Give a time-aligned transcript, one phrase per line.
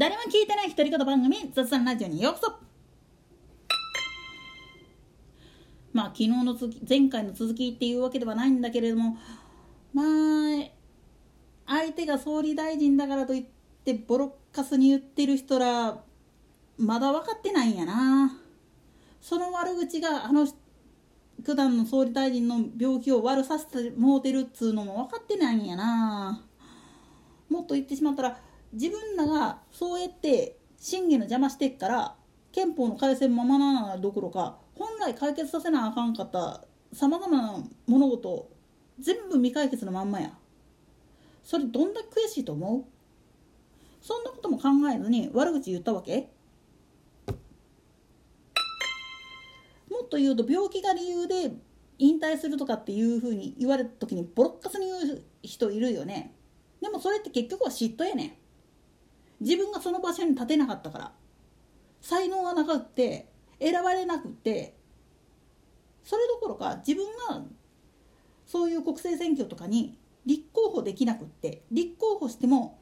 [0.00, 2.52] 誰も聞いてない独り言番組雑談ラジオにようこそ。
[5.92, 9.18] まあ昨日の続き前回の続きっていうわけではないんだけれども
[9.92, 10.70] まあ
[11.66, 13.44] 相手が総理大臣だからといっ
[13.84, 15.98] てボロッカスに言ってる人ら
[16.78, 18.32] まだ分かってないんやな。
[19.20, 20.46] その悪口があの
[21.44, 26.42] 九段の総理大臣の病気を悪させてもうてるっつうのも分かってないんやな。
[27.50, 28.40] もっと言ってしまったら
[28.72, 32.14] 自分らがそうやって審議の邪魔してっから
[32.52, 38.48] 憲法の改正ままならどころか本来解決させなあかんかったさまざまな物事
[38.98, 40.32] 全部未解決のまんまや。
[41.42, 42.84] それどんだけ悔しいと思う？
[44.02, 46.30] そんなことも考えずに悪口言ったわけ？
[49.90, 51.52] もっと言うと病気が理由で
[51.98, 56.34] 引退するとかっていうふうに言われた時にボロッカスに言う人いるよね。
[56.80, 58.32] でもそれって結局は嫉妬やねん。
[59.40, 61.12] 自分がその場所に立てなかったから。
[62.00, 64.76] 才能がなくって選ばれなくて。
[66.02, 67.44] それどころか自分が
[68.46, 71.62] そういう国政選挙とかに立候補できなくって。
[71.70, 72.80] 立候補しても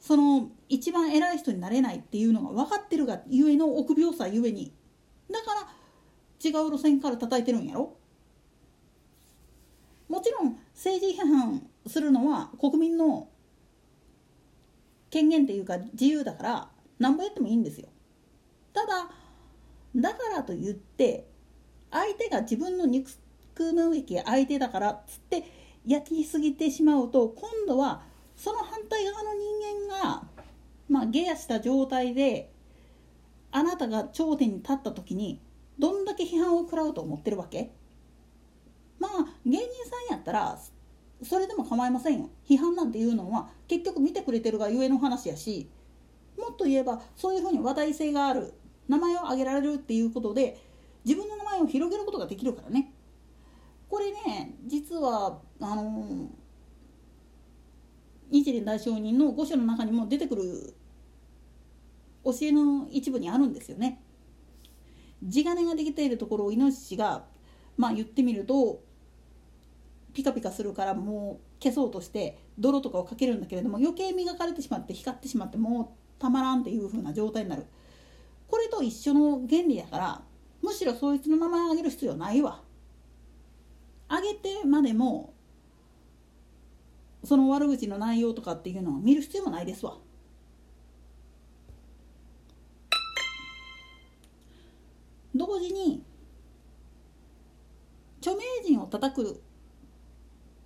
[0.00, 4.72] その一番偉い人になれないっていうのが分かってるがゆえの臆病さゆえに。
[5.30, 5.60] だから
[6.42, 7.96] 違う路線から叩いてるんやろ。
[10.08, 13.28] もちろん政治批判するのは国民の
[15.10, 17.88] 権限っていうか自由だから何ぼやってもいいんですよ。
[18.72, 19.10] ただ
[19.96, 21.26] だからと言って
[21.90, 23.10] 相手が自分の憎
[23.72, 25.44] むべき相手だからっつって
[25.86, 28.02] 焼きすぎてしまうと今度は
[28.36, 30.22] その反対側の人間が
[30.88, 32.52] まあ下野した状態で
[33.50, 35.40] あなたが頂点に立った時に
[35.78, 37.72] どんだけ批判を食らうと思ってるわけ？
[39.00, 39.10] まあ
[39.44, 39.66] 芸人
[40.08, 40.58] さんやったら
[41.22, 45.68] それでも構いませんよ批判なんていうのは結局見てくれてるがゆえの話やし
[46.38, 48.54] もっと言えばそういうふうに話題性がある
[48.88, 50.58] 名前を挙げられるっていうことで
[51.04, 52.92] 自分の名前を広げることができるからね
[53.88, 56.28] これね実はあの
[58.30, 60.74] 日蓮大聖人の御所の中にも出てくる
[62.24, 64.00] 教えの一部にあるんですよね。
[65.22, 67.24] 地金ができているところをイノシシが
[67.76, 68.82] まあ言ってみると
[70.12, 77.66] ピカピカするからもう消そうとして泥とかをかけるんだけれども余計磨かれてしまって光ってしまってもうたまらんっていう風な状態になる。
[78.48, 80.22] これと一緒の原理だから
[80.60, 82.62] むしろそいつの名前を挙げる必要ないわ。
[84.08, 85.32] 挙げてまでも
[87.22, 89.98] その悪口の内容とかっていうのを見る必要もないですわ。
[95.34, 96.02] 同時に
[98.20, 99.42] 著名人を叩く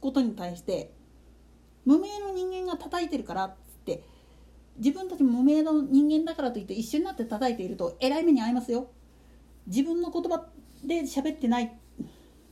[0.04, 0.92] ことに対して
[1.87, 4.04] 無名の人間が叩いてるからっつって
[4.76, 8.91] 自分たち無名の人間だからといって一緒になって叩いているとえらい目に遭いますよ。
[9.66, 10.47] 自分の言葉
[10.84, 11.75] で喋ってない。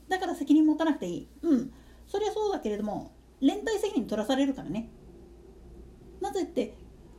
[0.09, 1.27] だから責任持たなくていい。
[1.43, 1.73] うん。
[2.07, 4.89] そりゃそうだけれども連帯責任取らされるからね。
[6.21, 6.75] なぜって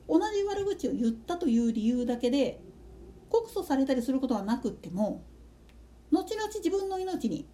[0.09, 2.61] 同じ悪口を言ったという理由だけで
[3.29, 5.23] 告訴されたりすることはなくっても
[6.11, 7.47] 後々自分の命に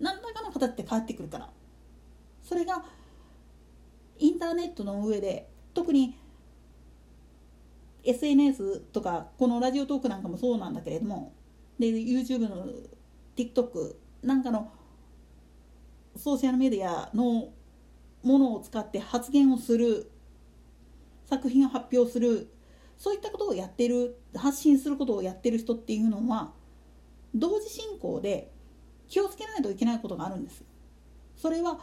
[0.00, 1.50] 何らかの形で返ってくるから。
[2.44, 2.84] それが
[4.18, 6.16] インターネットの上で特に
[8.04, 11.32] SNS とかこのラジオトークなんかもそうなんだけれども
[11.78, 12.68] で YouTube の
[13.34, 14.70] TikTok なんかの
[16.16, 17.48] ソーシャルメディアの
[18.22, 20.10] ものを使って発言をする
[21.26, 22.50] 作品を発表する
[22.98, 26.52] そういったことをやってる発信することをやってる人っていうのは
[27.34, 28.52] 同時進行で
[29.08, 30.64] 気をつけないといけないことがあるんです。
[31.36, 31.80] それは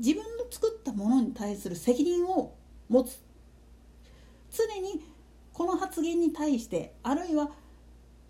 [0.00, 2.54] 自分の作ったものに対する責任を
[2.88, 3.22] 持つ。
[4.50, 5.04] 常に
[5.52, 7.50] この発言に対してあるいは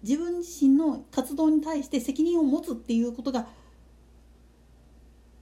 [0.03, 3.47] 自分自身の活動に対して責任を持つっていうことが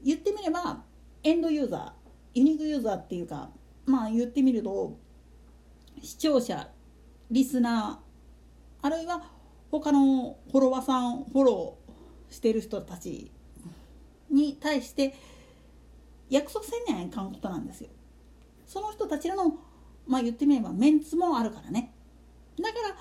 [0.04, 0.82] 言ってみれば
[1.22, 1.92] エンドユーザー
[2.34, 3.50] ユニークユーザーっていうか
[3.86, 4.96] まあ言ってみると
[6.02, 6.68] 視聴者
[7.30, 9.22] リスナーあるいは
[9.70, 13.30] 他のフォロワーさんフォローしてる人たち
[14.30, 15.14] に対して
[16.30, 17.90] 約束せんにゃいかんことなんですよ。
[18.66, 19.58] その人たちらの
[20.06, 21.94] まあ言ってみればメンツもあるからね。
[22.60, 22.96] だから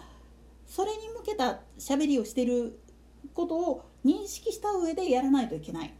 [0.65, 2.79] それに向けた喋りをしてる
[3.33, 5.93] ことを認識した上でやらないといけない。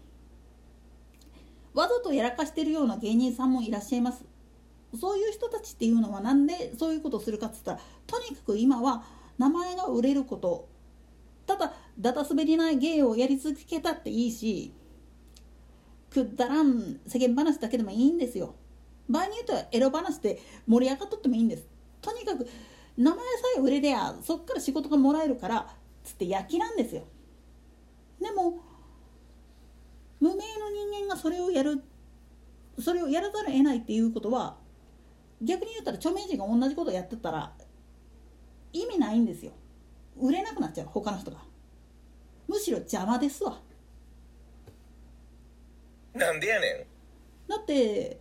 [1.74, 4.26] わざとやらかしてるような芸人さんもいらっしゃいます。
[5.00, 9.04] そういう人たちっていうのはなんでそういうことをするかっつったらとにかく今は
[9.38, 10.70] 名前が売れること
[11.46, 14.74] ただだた滑りない芸をやり続けたっていいし
[16.10, 18.56] くだらん世間話だけでもいいんですよ。
[19.10, 21.68] 場合によってはエロ話で盛り上がっとってもいいんです。
[22.02, 22.48] とにかく
[22.98, 23.24] 名前さ
[23.58, 25.74] え売れりゃそっから仕事がもらえるから
[26.04, 27.04] つって焼きなんですよ。
[28.22, 28.60] でも
[30.20, 31.84] 無名の人間がそれをやる
[32.80, 34.58] それをやらざるを得ないっていうことは
[35.42, 37.54] 逆に言ったら著名人が同じことやってたら
[38.74, 39.52] 意味ないんですよ。
[40.20, 41.38] 売れなくなっちゃう他の人が。
[42.48, 43.60] むしろ邪魔ですわ。
[46.18, 46.88] なんでやね
[47.48, 47.50] ん。
[47.50, 48.20] だって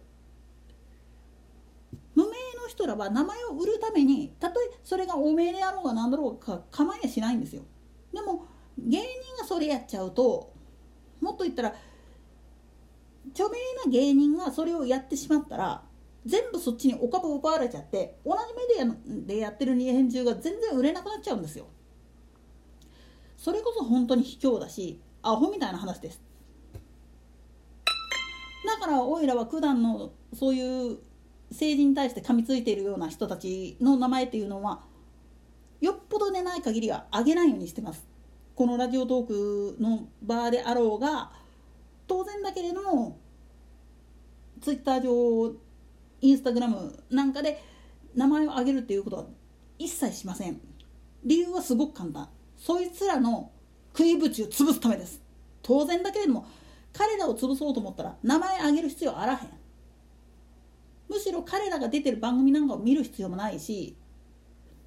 [2.15, 2.35] 無名の
[2.69, 7.63] 人らは名前を売るためにたとえそれがお名であろうが何だろうか構いやしないんですよ。
[8.13, 8.47] でも
[8.79, 9.07] 芸人
[9.39, 10.53] がそれやっちゃうと
[11.21, 11.75] もっと言ったら
[13.33, 15.83] 著名な芸人がそれをやってしまったら
[16.25, 21.67] 全部そっちにお株奪われちゃって同じメディアでやってる日本中が全然売れなくなっちゃうんですよ。
[23.37, 26.21] それこそ本当に卑怯だしアホみたいな話です。
[28.87, 30.99] からおいらは九段のそういう
[31.51, 34.83] 政治に対して噛みついているような人たちの名前っていうのは
[35.81, 38.07] よっぽどでない限りは上げないようにしてます。
[38.55, 41.31] このラジオトークの場であろうが
[42.07, 43.19] 当然だけれども
[44.63, 45.53] ツイッター上
[46.23, 47.63] インスタグラムなんかで
[48.15, 49.25] 名前を挙げるっていうことは
[49.79, 50.61] 一切しません。
[51.25, 52.29] 理由はすごく簡単。
[52.57, 53.51] そいつらの
[53.97, 55.21] 食いぶちを潰すためです。
[55.63, 56.47] 当然だけれども
[56.97, 59.51] 彼らを潰そうと思ったら名前挙げる必要あらへん。
[61.09, 63.97] むしろ彼らが出てる番組なんかを見る必要もないし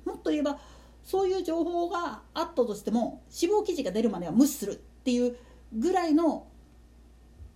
[0.06, 0.60] もっと言えば
[1.04, 5.38] そういう情報があったとしても死亡記事が出るまでは無視するっていう
[5.74, 6.48] ぐらいの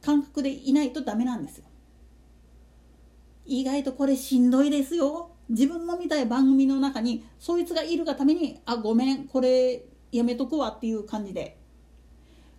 [0.02, 1.66] 感覚でいないとダメなんですよ。
[3.46, 5.32] 意外とこれしんどいですよ。
[5.50, 11.58] 自分の見たい番組の中にそいつがいるがためにあごめんこれやめとくわっていう感じで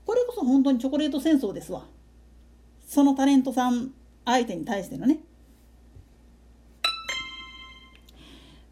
[0.06, 1.84] これこそ本当にチョコレート戦争ですわ。
[2.86, 3.92] そのタレントさん
[4.24, 5.20] 相手に対してのね。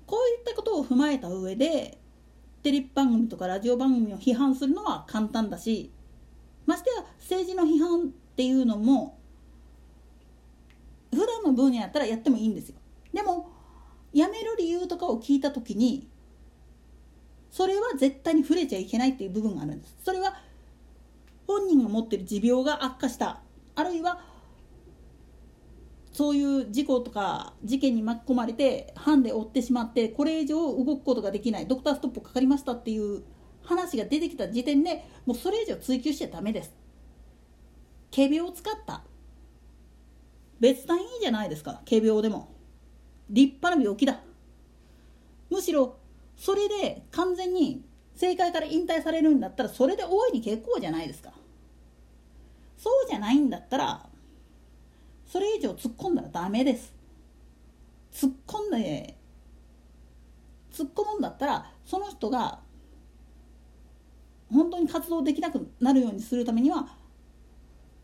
[0.07, 1.99] こういったことを踏まえた上で
[2.63, 5.91] テレビ番組とかラジオ番組を批判するのは簡単だし
[6.67, 8.05] ましてや政治の批判っ
[8.37, 9.19] ていうのも
[11.11, 12.77] 普段の分野やったらやってもいいんですよ。
[13.13, 13.51] でも
[14.13, 16.07] 辞める理由とかを聞いた時に
[17.51, 19.97] それは絶対に触れちゃいけないっていう部分があるんです。
[20.05, 20.35] それは
[21.47, 23.43] 本人が持ってる持病が悪化した。
[23.75, 24.21] あるいは
[26.13, 31.67] そういう事故とか事件に巻き込まれてハンで負ってしまってこれ以上動くことができない。
[31.67, 33.23] ドクターストップかかりましたっていう
[33.63, 36.75] 話が出てきた時点でもうそれ以上追求しちゃダメです。
[38.15, 39.05] 仮病を使った。
[40.61, 41.81] 別段いいじゃないですか。
[41.89, 42.53] 仮病でも。
[43.31, 44.21] 立派な病気だ。
[45.49, 45.97] むしろ
[46.37, 47.85] それで完全に
[48.15, 51.33] 政界から引退されるんだったらそれで大いに結構じゃないですか。
[52.77, 54.07] そうじゃないんだったら
[55.27, 56.93] それ以上突っ込んだらダメです。
[58.13, 59.17] 突っ込んで
[60.73, 62.61] 突っ込むんだったらその人が
[64.53, 66.89] 本当に活動できなくなるようにするためには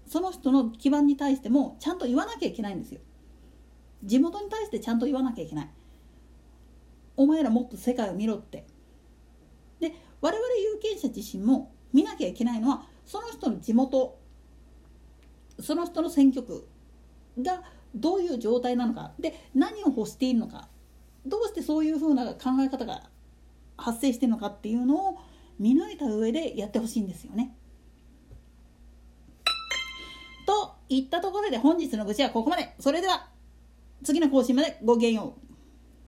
[0.06, 3.00] その人の基盤に対してもちゃんと言わなきゃいけないんですよ。
[4.04, 5.70] 地元に対してちゃんと言わなきゃいけない。
[7.16, 8.64] お前らもっと世界を見ろって。
[10.20, 14.18] 我々有権者自身も見なきゃいけないのはその人の地元
[15.60, 16.66] その人の選挙区
[17.40, 17.62] が
[17.94, 20.68] どういう状態なのかで何を欲しているのか
[21.26, 23.02] どうしてそういうふうな考え方が
[23.76, 25.18] 発生してるのかっていうのを
[25.58, 27.56] 見抜いた上でやってほしいんですよね。
[30.46, 32.74] といったところで本日の愚痴はここまで。
[32.78, 33.28] それでは
[34.02, 35.47] 次の更新までごきげんよう。